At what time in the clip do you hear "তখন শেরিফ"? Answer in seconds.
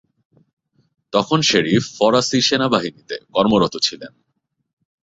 1.13-1.83